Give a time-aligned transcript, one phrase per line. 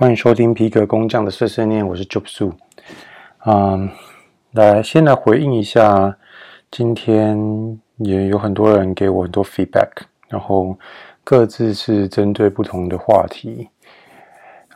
[0.00, 2.54] 欢迎收听皮革工匠的碎碎念，我是 Job Su。
[3.44, 3.90] 嗯，
[4.52, 6.16] 来先来回应一下，
[6.70, 7.38] 今天
[7.98, 9.90] 也有很多人给我很多 feedback，
[10.30, 10.74] 然后
[11.22, 13.68] 各自是针对不同的话题，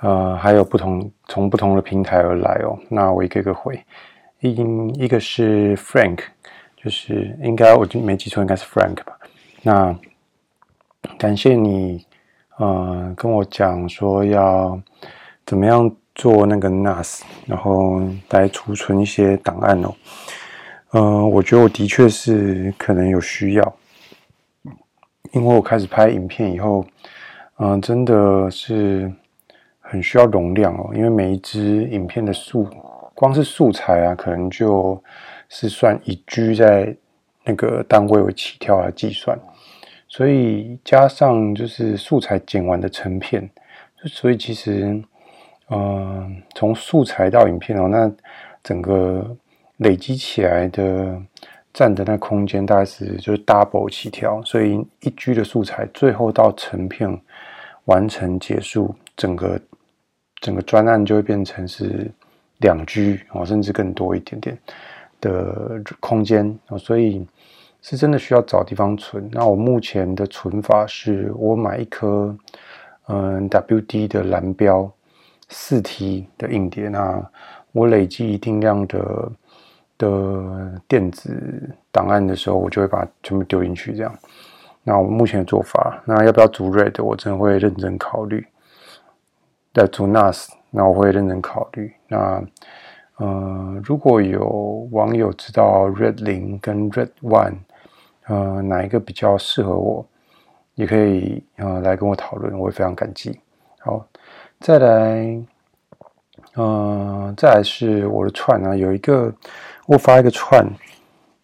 [0.03, 2.79] 呃，还有不同从不同的平台而来哦。
[2.91, 3.83] 那我一个个回，
[4.41, 4.51] 一
[4.93, 6.19] 一个是 Frank，
[6.77, 9.19] 就是应该我没记错，应该是 Frank 吧。
[9.63, 9.99] 那
[11.17, 12.05] 感谢你。
[12.59, 14.81] 呃，跟我讲说要
[15.45, 18.01] 怎么样做那个 NAS，然后
[18.31, 19.95] 来储存一些档案哦。
[20.91, 23.77] 呃，我觉得我的确是可能有需要，
[25.33, 26.87] 因为我开始拍影片以后，
[27.59, 29.13] 嗯、真的是
[29.81, 30.91] 很需要容量哦。
[30.95, 32.69] 因为每一支影片的素，
[33.15, 35.03] 光是素材啊，可能就
[35.49, 36.97] 是算以 G 在
[37.43, 39.37] 那个单位为起跳来计算。
[40.17, 43.51] 所以加上就是素材剪完的成片，
[44.07, 45.03] 所以其实，
[45.71, 48.09] 嗯、从素材到影片哦，那
[48.63, 49.37] 整个
[49.79, 51.21] 累积起来的
[51.73, 57.11] 占的那空间大概是就是 double 起跳，所以一 G 的素材最后到成片
[57.87, 59.61] 完成结束，整个
[60.37, 62.09] 整个专案就会变成是
[62.59, 64.57] 两 G 哦，甚至更多一点点
[65.21, 67.27] 的空间哦，所以。
[67.87, 69.29] 是真的需要找地方存。
[69.31, 72.35] 那我目前的存法是我买一颗
[73.09, 74.91] 嗯 WD 的蓝标
[75.51, 76.89] 四 T 的硬碟。
[76.89, 77.23] 那
[77.73, 79.33] 我累积一定量的
[79.99, 83.95] 的电子档案的时候，我就会把全部丢进去。
[83.95, 84.19] 这样。
[84.83, 88.47] 那我目前的做法，那要不要组 Red，我真的会认真考虑。
[89.75, 91.93] 在组 NAS，那我会认真考虑。
[92.09, 92.43] 那
[93.19, 97.57] 呃，如果有网友知道 Red 零跟 Red one。
[98.27, 100.05] 呃，哪一个比较适合我，
[100.77, 103.39] 也可以呃来跟我讨论，我也非常感激。
[103.81, 104.03] 好，
[104.61, 105.43] 再来，
[106.55, 109.31] 呃，再来是我的串啊，有一个
[109.87, 110.67] 我发一个串，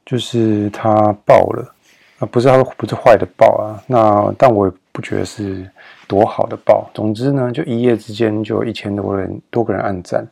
[0.06, 1.74] 就是它爆了
[2.18, 5.70] 啊，不是它不是坏的爆啊，那但我也不觉得是
[6.08, 6.88] 多好的爆。
[6.94, 10.26] 总之呢，就一夜之间就一千多人多个人按赞。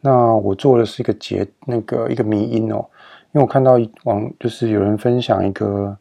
[0.00, 2.86] 那我做的是一个截那个一个迷因哦。
[3.32, 5.96] 因为我看到网就是有人分享一个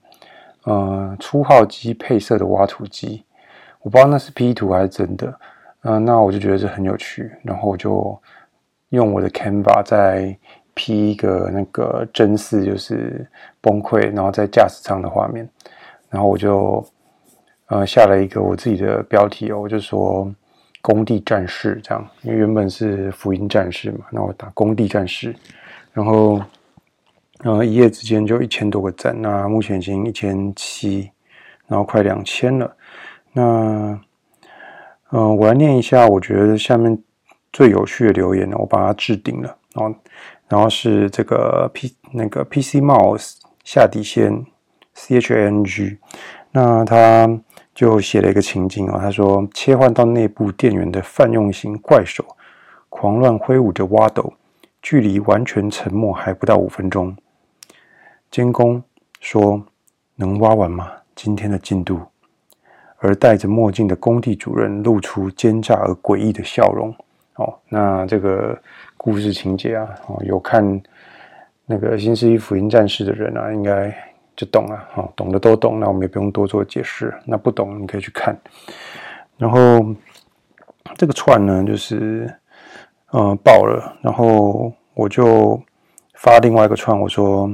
[0.64, 3.24] 呃初号机配色的挖土机，
[3.82, 5.28] 我不知道那是 P 图还是真的，
[5.84, 8.20] 嗯、呃，那我就觉得这很有趣，然后我就
[8.90, 10.36] 用我的 Canva 再
[10.74, 13.24] P 一个那个真实就是
[13.62, 15.48] 崩溃，然后在驾驶舱的画面，
[16.10, 16.84] 然后我就
[17.68, 20.28] 呃下了一个我自己的标题哦，我就说
[20.82, 25.36] 工地战士这样，因为原本是福音战士嘛，那我打工地战士，
[25.94, 26.42] 然后。
[27.42, 31.10] 然后一夜之间就一千多个赞，那目前已经一千七，
[31.68, 32.76] 然后快两千了。
[33.32, 33.98] 那，
[35.12, 37.02] 嗯、我来念一下，我觉得下面
[37.54, 39.56] 最有趣的留言呢，我把它置顶了。
[39.74, 39.96] 然后，
[40.50, 44.46] 然后是这个 P 那个 PC Mouse 下底线
[44.94, 45.98] C H A N G，
[46.52, 47.40] 那他
[47.74, 52.26] 就写了一个情境啊，他说切换到内部电源的泛用型怪手，
[52.90, 54.34] 狂乱挥舞着挖斗，
[54.82, 57.16] 距离完全沉默还不到五分钟。
[58.32, 58.82] 监工
[59.20, 59.62] 说
[60.16, 60.92] ：“能挖完吗？
[61.16, 62.00] 今天的进度。”
[63.02, 66.94] 而戴着墨镜的工地主任露出奸诈而诡异的笑容。
[67.36, 68.62] 哦，那这个
[68.98, 70.82] 故事情节啊，哦，有看
[71.66, 73.90] 那个《新世纪福音战士》的人啊，应该
[74.36, 74.88] 就懂了。
[74.96, 77.14] 哦，懂的都懂，那我们也不用多做解释。
[77.26, 78.38] 那不懂，你可以去看。
[79.38, 79.60] 然后
[80.98, 82.30] 这个串呢，就是
[83.14, 85.58] 嗯爆了，然后我就
[86.16, 87.50] 发另外一个串，我说。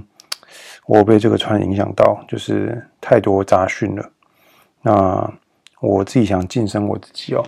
[0.85, 4.11] 我被这个串影响到，就是太多杂讯了。
[4.81, 5.33] 那
[5.81, 7.43] 我自己想晋升我自己哦。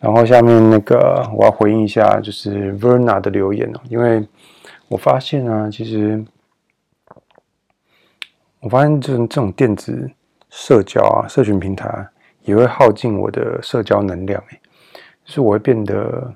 [0.00, 4.26] 然后下面那个我要回应一下，就是 Verna 的留言哦，因为
[4.88, 6.22] 我发现呢，其实
[8.60, 10.10] 我发现这种这种电子
[10.50, 12.06] 社交啊，社群平台，
[12.42, 14.42] 也会耗尽我的社交能量。
[14.50, 14.60] 诶，
[15.24, 16.34] 就是我会变得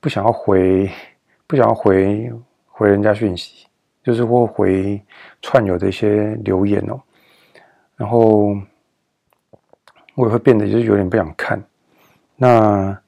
[0.00, 0.90] 不想要回，
[1.46, 2.32] 不想要回
[2.66, 3.67] 回人家讯息。
[4.02, 5.02] 就是会回
[5.42, 6.98] 串友的一些留言哦，
[7.96, 8.56] 然后
[10.14, 11.62] 我也会变得就是有点不想看。
[12.36, 12.98] 那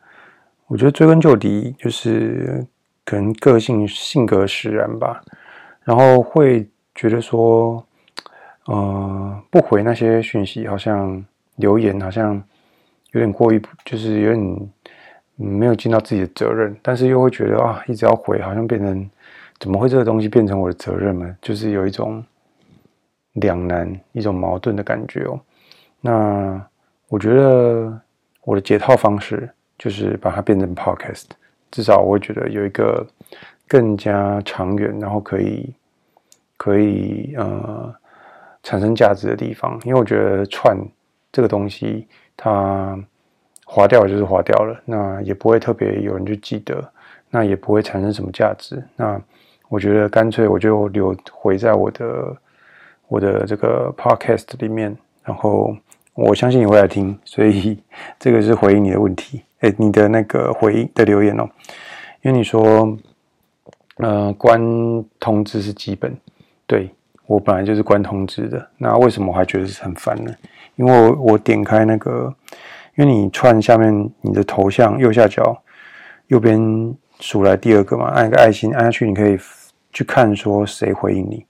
[0.67, 2.67] 我觉得追根究底，就是
[3.05, 5.23] 可能个性性格使然吧。
[5.85, 7.83] 然后会觉得说，
[8.67, 11.25] 呃，不回那些讯息，好像
[11.57, 12.35] 留言好像
[13.13, 14.71] 有点过于，就是有点
[15.37, 16.77] 没有尽到自己的责任。
[16.83, 19.11] 但是又会觉得啊，一直要回，好像变成。
[19.61, 21.37] 怎么会这个东西变成我的责任呢？
[21.41, 22.25] 就是有一种
[23.35, 25.39] 两难、一种矛盾的感觉哦。
[26.01, 26.67] 那
[27.09, 28.01] 我觉得
[28.43, 29.49] 我的解套方式
[29.79, 31.25] 就是把它变成 podcast，
[31.71, 33.07] 至少我会觉得有一个
[33.69, 35.75] 更加长远，然后可以
[36.57, 37.95] 可以呃
[38.63, 39.79] 产生价值的地方。
[39.85, 40.75] 因为我觉得串
[41.31, 42.99] 这个东西，它
[43.67, 46.83] 划掉就是划掉了，那也不会特别有人去记得，
[47.29, 48.83] 那也不会产生什么价值。
[48.97, 49.21] 那
[49.71, 52.37] 我觉得干脆我就留回在我的
[53.07, 55.73] 我的这个 podcast 里面，然后
[56.15, 57.79] 我相信你会来听，所以
[58.19, 61.49] 这个是回应你的问题，诶，你的那个回应的留言哦，
[62.23, 62.99] 因为你说，
[63.99, 64.61] 呃，关
[65.21, 66.17] 通知是基本，
[66.67, 66.91] 对，
[67.27, 70.35] 我本来就是关通知的，那为什么我还觉得是很烦呢？
[70.75, 72.35] 因为我我点开那个，
[72.97, 75.57] 因为你串下面你的头像右下角
[76.27, 76.59] 右边
[77.21, 79.39] 数来第二个嘛，按一个爱心按下去，你可以。
[79.93, 81.45] 去看说谁回应你，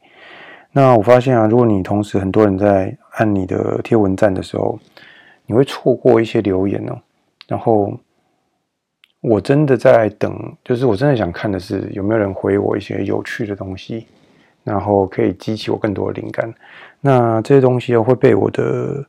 [0.73, 4.79] 那我发现啊，如果你同时很多人在按你的贴文赞的时候，
[5.47, 6.99] 你会错过一些留言哦。
[7.47, 7.93] 然后
[9.21, 14.07] 我真的在等，就是我真的想看的是有没有人回我一些有趣的东西，
[14.65, 16.55] 然后可以激起我更多的灵感。
[17.01, 19.05] 那这些东西又会被我的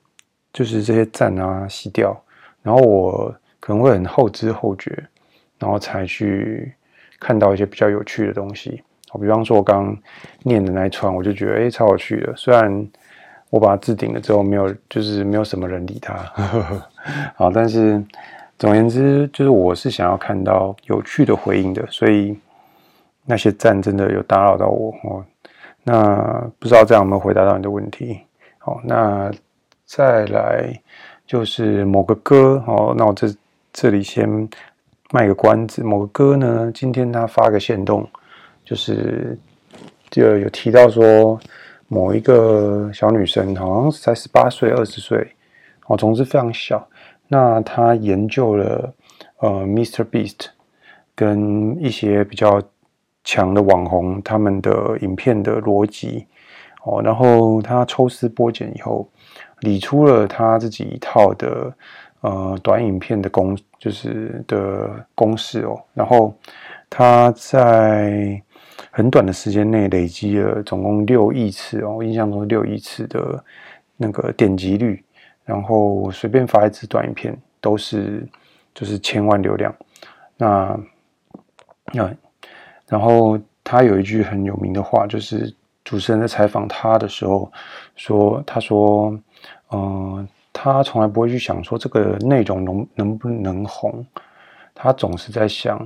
[0.51, 2.19] 就是这些赞啊洗掉，
[2.63, 4.91] 然后我可能会很后知后觉，
[5.59, 6.73] 然后才去
[7.19, 8.81] 看到一些比较有趣的东西。
[9.11, 9.93] 好，比方说，我刚
[10.43, 12.33] 念的那一串，我就觉得哎，超有趣的。
[12.37, 12.87] 虽然
[13.49, 16.13] 我把它置顶了之后，没有，就是没有什么人理它。
[17.35, 18.01] 好，但是
[18.57, 22.39] 总而言之，就是我是想要看到有趣的回应的，所以
[23.25, 25.25] 那些赞真的有打扰到我哦。
[25.83, 28.21] 那不知道这样有没有回答到你的问题？
[28.59, 29.29] 好，那
[29.85, 30.73] 再来
[31.27, 32.63] 就是某个歌。
[32.65, 33.27] 好，那我这
[33.73, 34.47] 这里先
[35.11, 35.83] 卖个关子。
[35.83, 38.07] 某个歌呢，今天他发个限动。
[38.63, 39.37] 就是
[40.09, 41.39] 就有提到说，
[41.87, 45.35] 某一个小女生好像才十八岁、二十岁，
[45.87, 46.87] 哦，总之非常小。
[47.27, 48.93] 那她研究了
[49.39, 50.03] 呃，Mr.
[50.03, 50.47] Beast
[51.15, 52.61] 跟一些比较
[53.23, 56.25] 强的网红他们的影片的逻辑
[56.83, 59.09] 哦，然后她抽丝剥茧以后，
[59.59, 61.73] 理出了她自己一套的
[62.21, 66.33] 呃短影片的公就是的公式哦，然后
[66.89, 68.41] 她在。
[68.91, 73.43] 很短的时间内累积了总共六亿次哦，我印象中是六亿次的
[73.95, 75.03] 那个点击率，
[75.45, 78.27] 然后随便发一支短影片都是
[78.75, 79.73] 就是千万流量。
[80.35, 80.79] 那
[81.93, 82.13] 那
[82.87, 85.55] 然后他有一句很有名的话，就是
[85.85, 87.49] 主持人在采访他的时候
[87.95, 89.17] 说：“他说，
[89.71, 94.05] 嗯、他从来不会去想说这个内容能能不能红，
[94.75, 95.79] 他总是在想，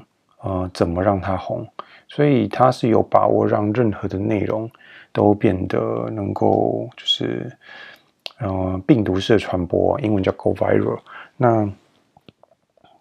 [0.46, 1.68] 呃，怎么让它红。”
[2.08, 4.70] 所以他是有把握让任何的内容
[5.12, 7.52] 都变得能够就是，
[8.38, 11.00] 呃，病毒式的传播，英文叫 go viral。
[11.36, 11.68] 那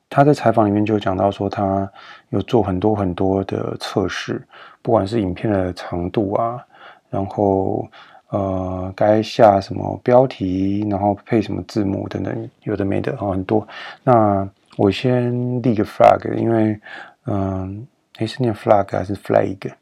[0.08, 1.88] 他在采访里面就讲到说，他
[2.31, 4.43] 有做很多很多的测试，
[4.81, 6.64] 不管是影片的长度啊，
[7.11, 7.87] 然后
[8.31, 13.69] 呃，该下什么标题，然后配什么字幕等等，有的没的很多。
[14.02, 16.81] 那我先立个 flag，因为
[17.26, 17.87] 嗯。
[17.87, 17.87] 呃
[18.19, 19.73] 诶，是念 flag 还是 flag？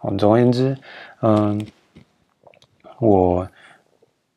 [0.00, 0.76] 哦，总而言之，
[1.22, 1.60] 嗯，
[3.00, 3.44] 我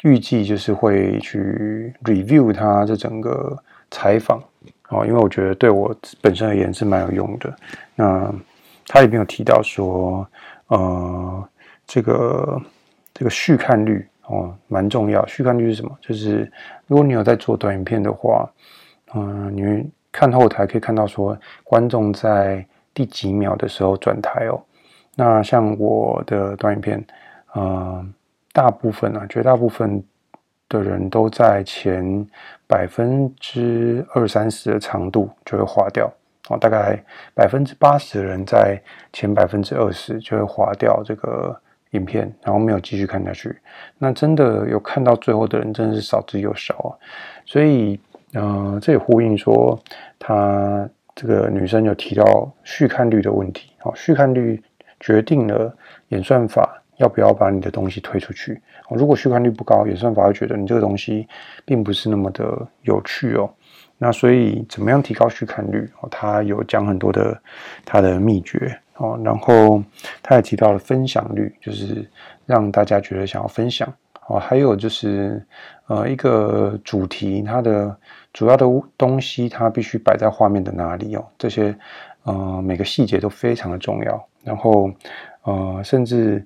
[0.02, 3.56] 预计就是会去 review 它这整个
[3.92, 4.44] 采访，
[4.90, 7.56] 哦，因为我觉得对我本身而言是蛮有用的。
[7.94, 8.34] 那
[8.88, 10.28] 他里面有提到说，
[10.70, 11.50] 呃，
[11.86, 12.60] 这个
[13.14, 15.24] 这个续看率哦蛮重要。
[15.28, 15.96] 续看率是什么？
[16.02, 16.52] 就是
[16.88, 18.52] 如果你有在做短影片的话，
[19.14, 22.66] 嗯、你看后台可以看到说观众在。
[22.96, 24.62] 第几秒的时候转台哦？
[25.16, 27.04] 那像我的短影片，
[27.54, 28.06] 呃，
[28.52, 30.04] 大部分啊，绝大部分
[30.70, 32.24] 的人都在前
[32.68, 36.06] 百分之二三十的长度就会划掉
[36.50, 37.04] 哦，大概
[37.34, 38.80] 百分之八十的人在
[39.12, 41.60] 前百分之二十就会划掉这个
[41.94, 43.58] 影片，然后没有继续看下去。
[43.98, 46.94] 那真的有看到最后的人真的是少之又少啊，
[47.44, 48.00] 所以，
[48.34, 49.80] 呃，这也呼应说
[50.20, 50.90] 他。
[51.16, 54.60] 这个女生有提到续看率的问题，好，续看率
[55.00, 55.72] 决定了
[56.08, 58.60] 演算法要不要把你的东西推出去。
[58.90, 61.28] 哦如果续看率不高，演算法会觉得你这个东西
[61.66, 63.48] 并不是那么的有趣哦。
[64.00, 65.88] 那所以怎么样提高续看率？
[66.02, 67.40] 哦，他有讲很多的
[67.86, 69.22] 他的秘诀哦。
[69.24, 69.84] 然后
[70.24, 72.10] 他也提到了分享率，就是
[72.48, 73.88] 让大家觉得想要分享
[74.28, 74.40] 哦。
[74.40, 75.46] 还有就是
[75.88, 77.96] 呃一个主题它的。
[78.34, 78.66] 主要的
[78.98, 81.24] 东西，它必须摆在画面的哪里哦？
[81.38, 81.76] 这些，
[82.24, 84.28] 呃，每个细节都非常的重要。
[84.44, 84.90] 然后，
[85.44, 86.44] 呃，甚至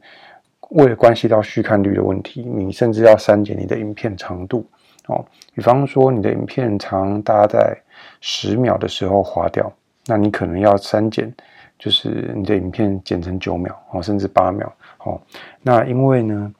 [0.71, 4.67] 为了关系到续看率的问题，你甚至要删减你的影片长度
[5.05, 5.25] 哦。
[5.55, 7.73] 比方说，你的影片长，大家在
[8.19, 9.71] 十秒的时候划掉，
[10.07, 11.33] 那你可能要删减，
[11.79, 14.69] 就是你的影片剪成九秒哦，甚至八秒
[15.05, 15.17] 哦。
[15.61, 16.53] 那因为呢，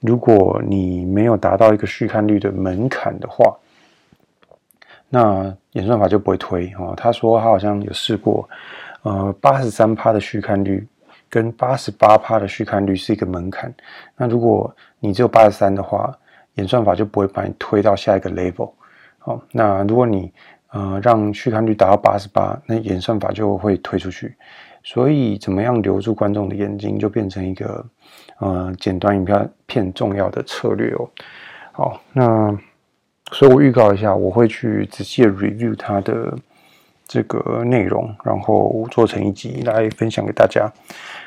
[0.00, 3.54] 如果你没有达到一个续看率的门槛的话，
[5.08, 6.94] 那演算法就不会推哦。
[6.96, 8.48] 他说他好像有试过，
[9.02, 10.86] 呃，八十三趴的续看率
[11.28, 13.72] 跟八十八趴的续看率是一个门槛。
[14.16, 16.16] 那如果你只有八十三的话，
[16.54, 18.72] 演算法就不会把你推到下一个 level。
[19.18, 20.32] 好，那如果你
[20.70, 24.34] 呃让续看率达到八十八，那演算法就会推出去。
[24.82, 27.84] 所以怎么样留住观众的眼睛，就变成一个
[28.38, 31.08] 呃剪短影片片重要的策略哦。
[31.72, 32.58] 好，那。
[33.32, 36.36] 所以我预告一下，我会去仔细的 review 它的
[37.06, 40.68] 这个内容，然后做成一集来分享给大家。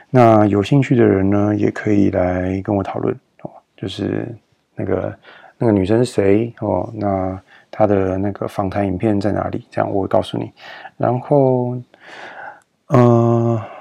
[0.10, 4.28] 那有兴趣的人呢，也可以来跟我讨论哦，就是
[4.76, 5.18] 那个
[5.58, 6.92] 那个女生是谁哦？
[6.94, 7.40] 那
[7.72, 9.66] 她的那个访谈影片在哪里？
[9.72, 10.52] 这样我告诉你。
[10.98, 11.78] 然后，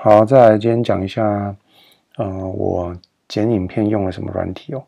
[0.05, 1.23] 好，再来今天讲一下，
[2.19, 2.93] 嗯、呃，我
[3.29, 4.83] 剪影片用了什么软体哦？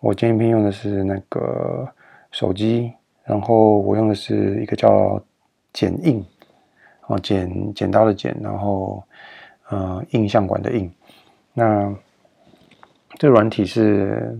[0.00, 1.88] 我剪影片用的是那个。
[2.32, 2.92] 手机，
[3.22, 5.22] 然后我用的是一个叫
[5.72, 6.22] 剪映，
[7.06, 9.00] 哦，剪剪刀的剪，然后
[9.68, 10.90] 呃，印象馆的映。
[11.54, 11.94] 那
[13.18, 14.36] 这软体是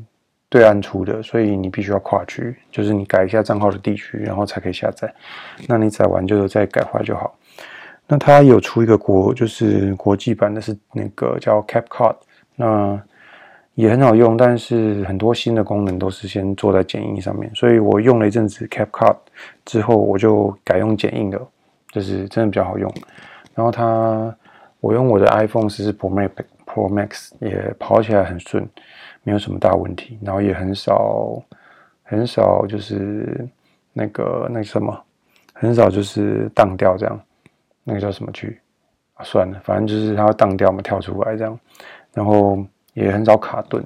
[0.49, 5.15] 对岸出的，所以你必须要跨区，就是你改一下账号的地区，然后才可以下载。
[5.69, 7.33] 那你载完就再改回来就好。
[8.07, 12.17] 那它有出一个国，就是国际版的，是那个叫 CapCut。
[12.55, 13.01] 那
[13.75, 19.17] 也很好用，但是很多新的功能都是先做在剪映上面，所以我用了一阵子 CapCut
[19.67, 21.39] 之后，我就改用剪映的，
[21.93, 22.91] 就是真的比较好用。
[23.55, 24.35] 然后它，
[24.81, 26.31] 我用我的 iPhone 14 Pro Max
[26.65, 28.67] Pro Max 也跑起来很顺，
[29.23, 30.19] 没有什么大问题。
[30.23, 31.43] 然后也很少
[32.03, 33.47] 很少就是
[33.93, 34.99] 那个那什么，
[35.53, 37.21] 很少就是当掉这样，
[37.87, 38.61] 那个叫什么剧？
[39.23, 41.59] 算了，反正就是它会荡掉嘛，跳出来这样，
[42.13, 42.63] 然后。
[42.97, 43.85] 也很少卡顿，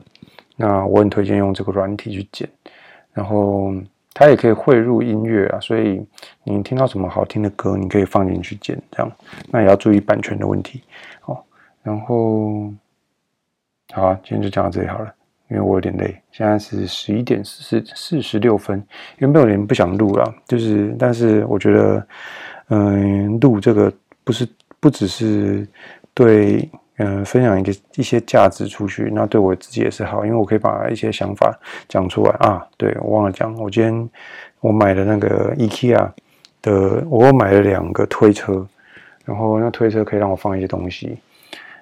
[0.54, 2.48] 那我很推荐用这个软体去剪，
[3.12, 3.74] 然后
[4.14, 6.00] 它也可以汇入音乐啊，所以
[6.44, 9.12] 你听到什么好听的歌，你可以放进去剪，这样，
[9.50, 10.84] 那也要注意版权的问题
[11.24, 11.36] 哦。
[11.82, 12.72] 然后，
[13.92, 15.12] 好啊，今天就讲到这里好了，
[15.48, 18.80] 因为我有点累，现在是十一点四四十六分，
[19.18, 22.06] 原本有点不想录了，就是，但是我觉得，
[22.70, 23.92] 嗯，录这个
[24.24, 24.48] 不是
[24.80, 25.68] 不只是
[26.14, 26.68] 对。
[27.02, 31.58] 嗯，分享一个一些价值出去，那对我自己也是好，因为我可以把一些想法
[31.88, 32.62] 讲出来啊。
[32.76, 34.10] 对，我忘了讲，我今天
[34.60, 36.10] 我买的那个 IKEA
[36.60, 38.66] 的，我买了两个推车，
[39.24, 41.16] 然后那推车可以让我放一些东西。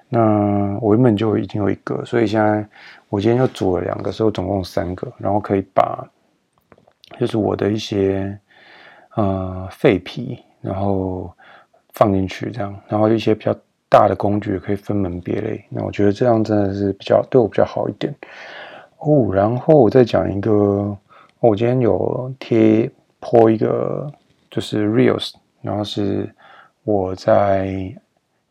[0.07, 2.65] 那我原本就已经有一个，所以现在
[3.09, 6.07] 我今天又组了两个，所以总共三个，然后可以把
[7.19, 8.39] 就是我的一些
[9.15, 11.31] 呃废皮，然后
[11.93, 13.55] 放进去这样，然后一些比较。
[13.91, 18.13] 大的工具也可以分门别类，那我觉得这样真的是比较对我比较好一点
[18.99, 19.33] 哦。
[19.33, 20.95] 然后我再讲一个，
[21.39, 22.87] 我今天有贴
[23.19, 24.07] po 一个
[24.51, 26.31] 就是 reels，然后是
[26.83, 27.91] 我在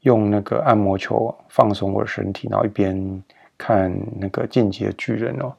[0.01, 3.23] 用那个按摩球放松我的身体，然后一边
[3.57, 5.55] 看那个进击的巨人哦。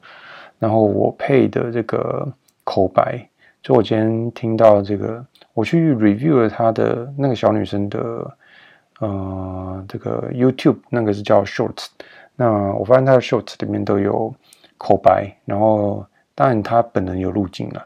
[0.58, 2.30] 然后我配的这个
[2.64, 3.26] 口白，
[3.62, 8.36] 就我今天听到这个，我去 review 了他的那个小女生的。
[9.00, 11.86] 呃，这个 YouTube 那个是叫 Short，
[12.36, 14.30] 那我发现他的 Short 里面都有
[14.76, 16.04] 口白，然后
[16.34, 17.82] 当然他本人有录镜了，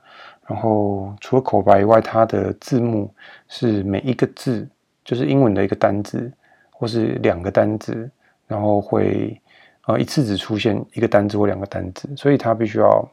[0.48, 3.08] 然后除了口白以外，他的字幕
[3.46, 4.68] 是每一个字
[5.04, 6.32] 就是英文的一个单字
[6.72, 8.10] 或是两个单字，
[8.48, 9.40] 然后会
[9.86, 13.08] 呃一次只出现一个单字或两个单字，所以他必须要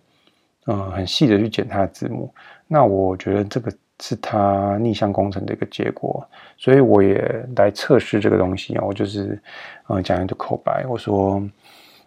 [0.65, 2.33] 呃很细的去剪他的字幕。
[2.67, 3.71] 那我觉得这个。
[4.03, 6.27] 是他逆向工程的一个结果，
[6.57, 7.15] 所以我也
[7.55, 8.83] 来测试这个东西啊。
[8.83, 9.39] 我就是
[9.85, 11.39] 呃讲一个口白，我说，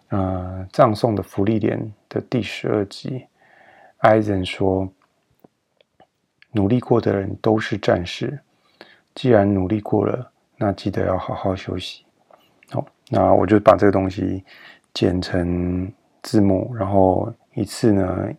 [0.09, 3.25] 呃，葬送的福利莲的第十二集，
[3.99, 4.85] 艾森说，
[6.51, 8.37] 努力过的人都是战士，
[9.13, 12.03] 既然努力过了，那记得要好好休息。
[12.71, 14.43] 好，那我就把这个东西
[14.93, 15.89] 剪成
[16.21, 18.29] 字幕，然后一次呢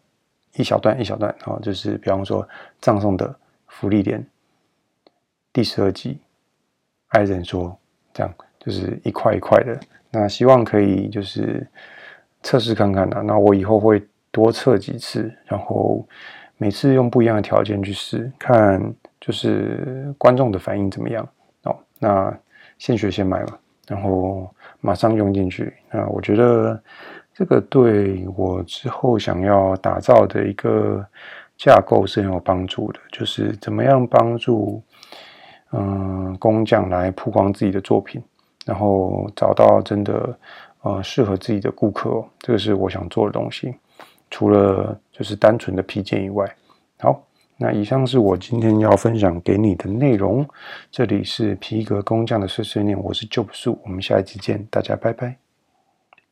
[0.56, 2.46] 一小段一小段，然后就是比方说
[2.82, 3.34] 葬送的。
[3.78, 4.26] 福利点
[5.52, 6.18] 第十二集，
[7.09, 7.78] 爱人说
[8.11, 9.78] ：“这样就是一块一块的。
[10.11, 11.66] 那希望可以就是
[12.42, 13.21] 测试看看啊。
[13.21, 16.09] 那我以后会多测几次，然后
[16.56, 18.80] 每次用不一样的条件去试，看
[19.21, 21.28] 就是观众的反应怎么样
[21.64, 21.78] 哦。
[21.99, 22.35] 那
[22.78, 25.71] 现学现卖嘛，然后马上用进去。
[25.90, 26.83] 那我觉得
[27.35, 31.06] 这个对我之后想要打造的一个。”
[31.56, 34.82] 架构是很有帮助的，就是怎么样帮助
[35.72, 38.22] 嗯工匠来曝光自己的作品，
[38.64, 40.38] 然后找到真的
[40.82, 43.75] 呃适合自己的顾客，这个是我想做的东西。
[44.30, 46.44] 除了就是单纯的批件以外，
[46.98, 47.22] 好，
[47.56, 50.44] 那以上是我今天要分享给你的内容。
[50.90, 55.45] 这里是皮革工匠的碎碎念，我是 Job Su，我们下一期见，大家拜拜。